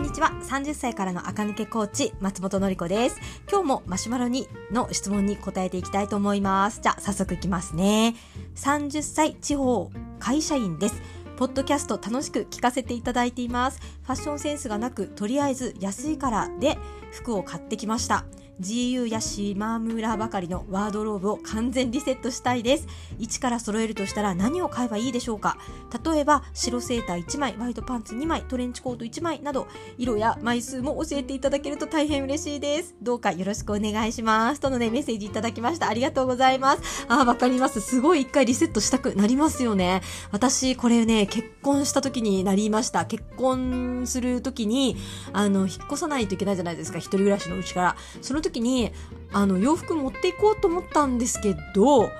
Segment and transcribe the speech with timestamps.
[0.00, 0.30] んにちは。
[0.42, 3.20] 30歳からの赤抜けコーチ、松本のり子です。
[3.50, 6.80] 今日もマシュマロにの質問に答えていきたいと思います。
[6.82, 8.14] じゃあ、早速いきますね。
[8.56, 11.02] 30歳地方会社員です。
[11.36, 13.80] ポッドキャスト楽しく聞かせていただいています。
[14.02, 16.78] ファッションセンスがなく、とりあえず安いからで
[17.12, 18.24] 服を買ってきました。
[18.60, 22.86] GU や島村ばかりのワードローブを完全リセットしたいです。
[23.18, 25.56] 一から揃えるとしたら何を買えばいいでしょうか
[26.04, 32.94] 例えば、白セーター1枚、ワイドパンツ2枚、トレンチコート1枚など、色や枚数も教えていただけると大変嬉しいです。
[33.00, 34.60] どうかよろしくお願いします。
[34.60, 35.88] とのね、メッセージいただきました。
[35.88, 37.06] ありがとうございます。
[37.08, 37.80] あー、わかります。
[37.80, 40.02] すごい一回リセットしたくなりますよね。
[40.32, 43.06] 私、これね、結婚した時になりました。
[43.06, 44.96] 結婚する時に、
[45.32, 46.98] あの、引っ越さないといけないじゃないですか。
[46.98, 47.96] 一人暮らしのうちから。
[48.20, 48.92] その時時に、
[49.32, 52.10] あの、洋服持っていこうと思ったんですけど、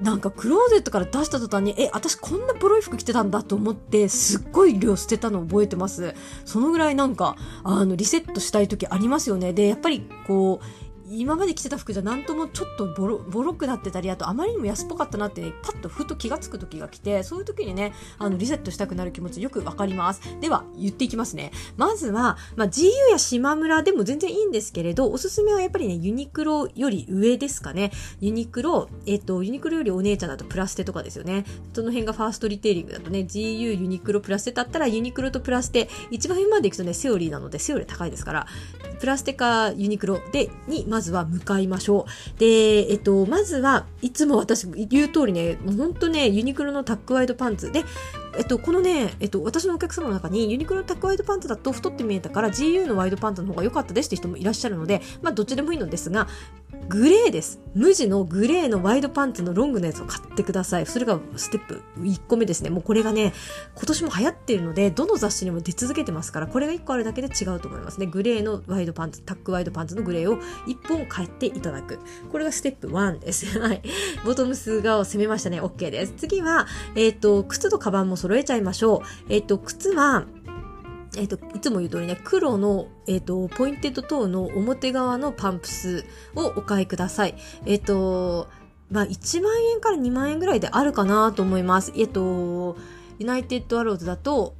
[0.00, 6.14] なんかクローゼットから出した途端に、え、私こんなボロい服着てたんだと思って、すっごい量捨てたの覚えてます。
[6.44, 9.52] そのぐらいなんか、あの、リセットしたい時ありますよね。
[9.52, 20.20] で、やっぱりこう、今まで着てた服じゃなんともちょっとボロボロくなってたりあとあまりにも安っぽかったなって、ね、パッとふと気がつく時が来てそういう時にねあのリセットしたくなる気持ちよくわかります。
[20.40, 21.52] では言っていきますね。
[21.76, 27.90] まずは、まあ、GU や島村でも全然いいんですけれどおすすめはやっぱりねユニクロより上ですかね。
[28.20, 31.44] ユニクロえっ、とユニクロよりお姉ちゃんだとプラステとかですよね。
[31.72, 38.46] その辺がファーストリテイリングだとね GU ユニクロプラステだったらユニクロとプラステ一番上まで行くとねセオリーなのでセオリー高いですから。
[39.00, 42.38] プラステかユニクロでにまずは向かいましょう。
[42.38, 47.84] で、えっと、まずはいつも私言う通りね、もうほんとね、ユニクロのタックワイドパンツで、
[48.36, 56.28] えっと、このね、えっと、私のお客様の中にユニクロのタックワイドパンツだと太って見えたから GU のワイドパンツの方が良かったですって人もいらっしゃるので、まあどっちでもいいのですが、
[56.88, 57.60] グレーです。
[57.74, 60.86] 無地のグレーのワイドパンツのロングのやつを買ってください。
[60.86, 62.70] それがステップ1個目ですね。
[62.70, 63.34] もうこれがね、
[63.74, 68.06] 今年も流行っているので、どの雑誌にも出続けてますから、これが1個あるだけで違うと思いますね。
[68.06, 71.98] グレーのワイドパンツ、タックワイドパンツのグレーを1本買っていただく。
[72.32, 73.46] これがステップ1です。
[73.60, 73.82] はい。
[74.24, 75.60] ボトムスが決まりましたね。
[75.60, 76.14] OK です。
[76.16, 79.26] 次は、えっ、と、靴とカバンも揃えちゃいましょう。
[79.28, 80.24] えっ、と、靴は、
[81.16, 86.04] えっ、と、いつも言う通りね、黒の、えっ、と、ポインテッドトゥの表革のパンプス
[86.34, 87.34] をお買いください。
[87.66, 88.48] えっ、と、
[88.90, 91.92] まあ、1万円から2万円ぐらいであるかなと思います。
[91.96, 92.76] えっ、と、
[93.18, 94.54] ユナイテッドアローズだと、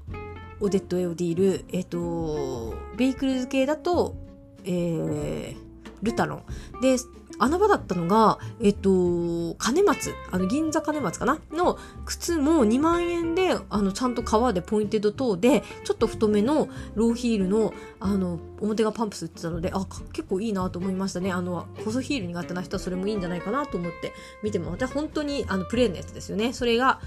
[0.61, 4.17] オデット・エ・オディール、えっ、と、ベイクルーズ系だと、
[4.65, 5.68] えー、
[6.03, 6.81] ルタロン。
[6.81, 6.97] で、
[7.41, 11.39] 穴場だったのが、えっと、金松、あの、銀座金松かな？
[11.53, 21.31] の靴も2万円で、あの、ちゃんと革でポインテッドトゥで、ちょっと太めのローヒールの、あの、表革パンプス売ってたので、あ、結構いいなと思いましたね。
[21.31, 26.53] あの、細ヒール苦手な人はそれもいいんじゃないかなと思って見ても、また本当に、あの、プレーンのやつですよね。
[26.53, 27.01] それが、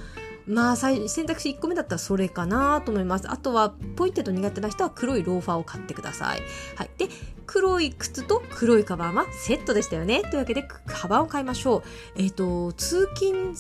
[0.48, 3.30] まあ、選択肢1個目だったらそれかなと思います。
[3.30, 6.42] あとは、ポインテッド苦手な人は黒いローファーを買ってください。
[6.76, 6.90] はい。
[6.98, 7.08] で、
[7.46, 10.22] 黒い靴と黒いカバンはセットでしたよね。
[10.22, 11.84] というわけで、カバンを買いましょう。
[12.16, 13.56] えっ、と、通勤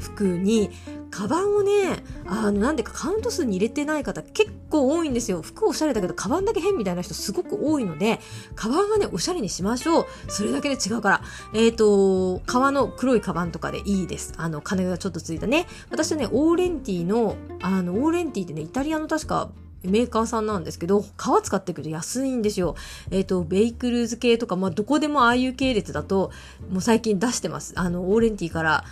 [0.00, 0.70] 服に、
[1.10, 5.42] カバンをね、あの、なんでかカウント数に入れてない方結構多いんですよ。
[5.42, 8.20] 服おしゃれだけど、カバンだけ変みたいな人すごく多いので、
[8.54, 10.06] カバンはね、おしゃれにしましょう。
[10.28, 11.22] それだけで違うから。
[11.54, 14.32] えっ、と、革の黒いカバンとかでいいです。
[14.36, 15.66] あの、金がちょっとついたね。
[15.90, 19.50] 私はね、オーレンティの、あの、オーレンティってね、イタリアの確か、
[19.82, 22.76] メーカーさんなんですけど、革使ってくると安いんですよ。
[23.10, 26.30] えっ、ー、と、ベイクルーズ系とか、まあ、どこでもああいう系列だと、
[26.70, 27.72] もう最近出してます。
[27.76, 28.84] あの、オーレンティーから、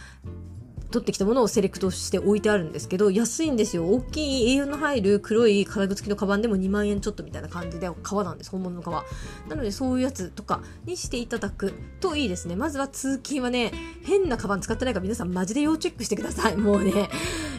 [0.91, 3.87] 取ってきたものをセレクトして置いてあるんですけど、安いんですよ。
[3.89, 8.51] 大きい栄養の入る黒い金具付きのカバンでも2万円ちょっとみたいな感じで革なんです。
[8.51, 9.05] 本物の革。
[9.49, 12.57] なのでそういうやつとかにしていただくといいですね。
[12.57, 13.73] まずは通勤はね、
[14.05, 16.57] 変なカバン使ってないか皆さんマジで要チェックしてください。
[16.59, 17.11] もうね、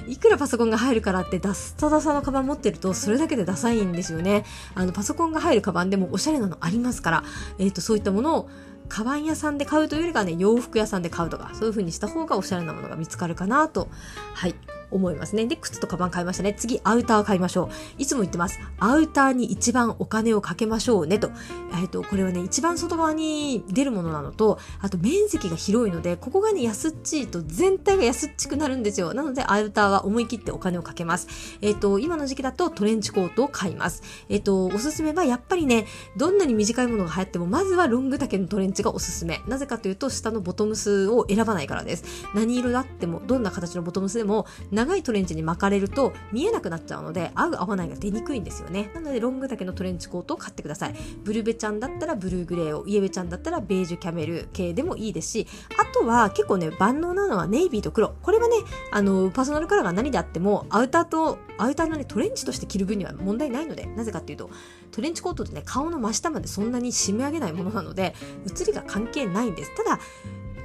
[0.07, 4.43] いくらパソコンが入るからってダスタダサのカバン持ってるとそれだけでダサいんですよね。
[4.73, 7.23] あの、パソコンが入るカバンでもおしゃれなのありますから、
[7.59, 8.49] えっ、ー、と、そういったものを
[8.89, 13.87] カバン屋さんで買うというよりかはね、洋服屋さんで買うとか、そういう風にした方がおしゃれなものが見つかるかなと、
[14.33, 14.55] はい、
[14.91, 15.45] 思いますね。
[15.45, 16.53] で、靴とカバン買いましたね。
[16.53, 18.01] 次、アウター買いましょう。
[18.01, 18.59] いつも言ってます。
[18.79, 21.31] アウターに一番お金をかけましょうねと。
[21.73, 29.13] えっ、ー、と、これはね、一番外側に出るものなのと、あと面積が広いので、ここがね、安っちいと全体が安っちくなるんですよ。
[29.13, 31.27] なので、アウターは思い切ってお金をかけます。
[31.61, 34.03] えっ、ー、と、今の時期だとトレンチコートを買います。
[34.29, 35.85] えっ、ー、と、おすすめはやっぱりね、
[36.17, 39.41] どんなに短いものが流行っても、まずはロング丈のトレンチがおすすめ。
[39.47, 42.03] なぜかというと、下のボトムスを選ばないからです。
[42.33, 44.45] 何色だっても、どんな形のボトムスでも、
[44.79, 48.91] 長いトレンチに巻かれると見えなくなっちゃうので、合う合わないが出にくいんですよね。
[48.95, 50.95] なので、ロング丈のトレンチコートを買ってください。
[51.25, 55.47] ブルベちゃんだったらブルーグレーを、イエベちゃんだったらベージュキャメル系でもいいですし、
[55.77, 58.15] あとは結構ね、万能なのはネイビーと黒。
[58.21, 58.55] これはね、
[58.91, 64.49] あの、パーソナルカラーが何であっても、アウターと、アウターのね、トレンチとして着る分には問題ないので、なぜかっていうと、
[64.91, 68.15] トレンチコートってね、顔の真下までそんなに締め上げないものなので、
[68.45, 69.75] 映りが関係ないんです。
[69.75, 69.99] ただ、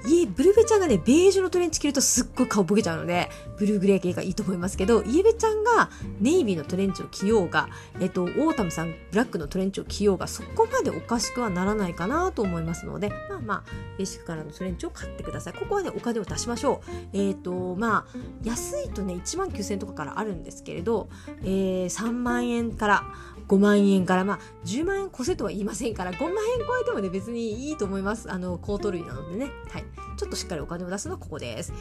[0.07, 5.91] イエ、ブルベちゃんがね、ベージュのトレンチ着るとすっごい顔ボケちゃうので、ブルーグレー系がいいと思いますけど、イエベちゃんが
[6.21, 7.69] ネイビーのトレンチを着ようが、
[8.01, 13.65] えっと、オータムさん、ブラックのトレンチを着ようが、そこまでおかしくはならないかなと思いますので、まあまあ、
[13.97, 15.53] ベーシックカラーのトレンチを買ってください。
[15.55, 16.91] ここはね、お金を出しましょう。
[17.13, 21.09] えっ、と、まあ、安いとね、1万9000円とかからあるんですけれど、
[21.43, 23.05] えー、3万円から、
[23.49, 26.35] 5万円から、まあ、10万円越せとは言いませんから、5万円
[26.67, 28.31] 超えてもね、別にいいと思います。
[28.31, 29.51] あの、コート類なのでね。
[29.71, 29.85] はい。
[30.17, 31.73] ちょっとしっかりお金を出すのはここです。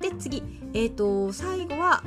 [0.00, 0.42] で、次。
[0.74, 2.02] えっ、ー、と、最後は、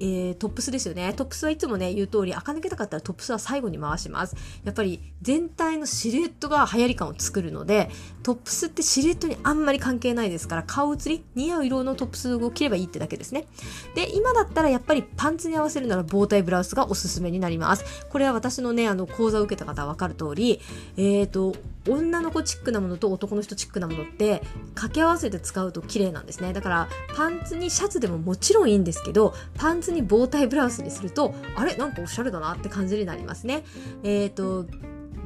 [0.00, 1.12] えー、トップスですよね。
[1.14, 4.36] トップスはいつもね、言う通り、垢抜けたかったらトップスは最後に回します。
[4.64, 7.90] やっぱり全体のシルエットが流行り感を作るので、
[8.22, 13.46] トップスってシルエットにあんまり関係ないですから、顔写り、似合う色のトップスを着ればいいってだけですね。
[13.94, 17.84] で、今だったらやっぱりパンツに合わせるなら棒体ブラウスがおすすめになります。
[18.08, 20.60] これは私のね、あの、講座を受けた方はわかる通り、
[20.96, 21.54] えっ、ー、と、
[21.88, 24.42] 女の子チックなものと男の人チックなものって
[24.74, 26.52] 掛け合わせて使うと綺麗なんですね。
[26.52, 31.76] だからパンツにシャツでももちろんいいんですけど、パンツに棒体ブラウスにすると、あれ？
[31.76, 33.64] なんかおしゃれだなって感じになりますね。
[34.02, 34.66] えっ、ー、と、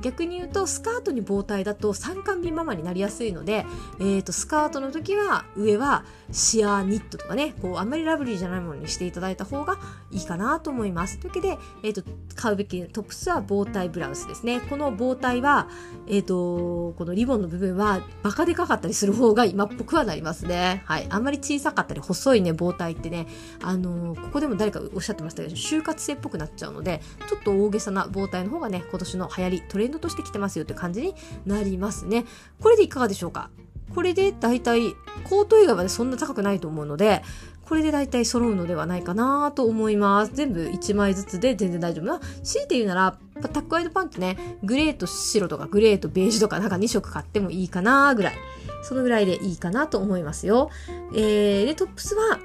[0.03, 3.65] 逆に言うとスカートに棒体だと三冠ビママになりやすいので、
[4.01, 9.79] えーと、スカートの時は上はシアーニットとかねこうあんまりラブリーじゃないものにしていただいた方が
[10.11, 11.19] いいかなと思います。
[11.19, 12.03] というわけで、えーと、
[12.35, 14.61] 買うべきトップスは棒体ブラウスですね。
[14.61, 15.69] この棒体は、
[16.07, 20.83] えーと、このリボンの部分はバカでかかったりする方が今っぽくはなりますね。
[20.87, 21.07] はい。
[21.09, 23.27] あんまり小さかったり細いね棒体ってね。
[23.63, 31.15] あのー、ここでも誰かおっしゃってましたけど就活生っぽくなっちゃうのでちょっと大げさな棒体の方がね今年の流行りトレンドとしてきてますよって感じに
[31.47, 32.25] なりますね。
[32.61, 33.51] これでいかがでしょうか？
[33.95, 34.95] これで大体、
[35.25, 37.23] コート以外はね、そんな高くないと思うので、
[37.63, 40.33] これで大体揃うのではないかなと思います。
[40.35, 42.21] 全部1枚ずつで全然大丈夫な。
[42.43, 48.35] 強いて言うなら、タックワイドパンツね、グレーと白とかグレーとベージュとかなんか2色買ってもいいかなぐらい。
[48.83, 50.71] そのぐらいでいいかなと思いますよ。
[51.15, 52.41] えー、で、トップスは、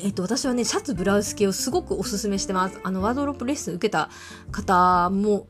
[0.00, 2.78] えっと、私はね、シャツ、ブラウス系をすごくおすすめしてます。
[2.82, 4.10] あの、ワードロップレッスン受けた
[4.52, 5.46] 方も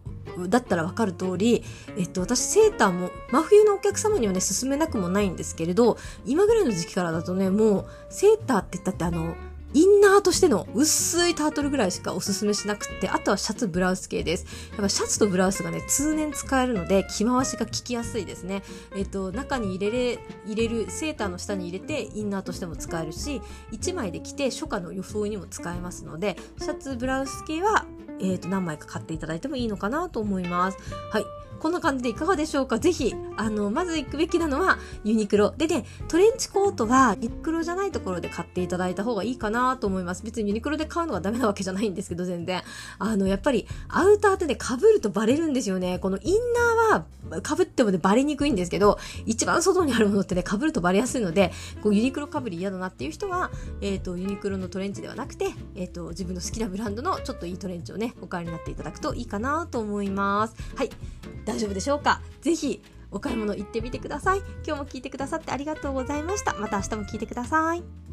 [0.49, 1.65] だったらわかる通り、
[1.97, 9.35] えっと、私セーターも真冬のお客様にはね勧めなくもないんですけれど今ぐらいの時期からだとねもうセーターって言ったってあの
[9.75, 14.47] インナーとしての薄いタートルぐらいしかおすすめしなくて、あとはシャツ、ブラウス系です。
[14.71, 18.63] やっぱシャツとブラウスがね、通年使えるので、着回しが効きやすいですね。
[18.97, 23.43] えっと、中に入れれ、入れる、セーターの下に入れて、インナーとしても使えるし、
[23.73, 27.85] 1枚で着て、初夏の装いにも使えますので、シャツ、ブラウス系は
[28.21, 30.79] え、ー、と、何枚か買っていただいてもいいのかなと思います。
[31.11, 31.25] はい。
[31.59, 32.79] こんな感じでいかがでしょうか？
[32.79, 35.55] ぜひ、あの、まず行くべきなのはユニクロ。
[35.57, 40.23] でね、トレンチコートはユニクロじゃないところで買っていただいた方がいいかなと思います。
[40.25, 42.63] 別にユニクロで買うのがダメなわけじゃないんですけど、全然。
[42.99, 45.99] あの、やっぱりアウターってね、被るとバレるんですよね。
[45.99, 46.35] このイン
[46.91, 51.53] ナーは被ってもね、バレにくいんですけど、一番外にあるものってね、被るとバレやすいので、
[51.83, 53.51] こうユニクロ被り嫌だなっていう人は、
[53.81, 60.55] えっ、ー、と、ユニクロのトレンチではなくて、えっ、ー、と、自分の好きなブランドのちょっといいトレンチをね、お買いになっていただくといいかなと思います。
[60.77, 60.91] はい。
[61.49, 62.21] 大丈夫でしょうか？
[62.43, 64.39] ぜひお買い物行ってみてください。
[64.67, 66.53] 今日も聞いてくださってありがとうございました。
[66.55, 68.08] また明日も聞いてください。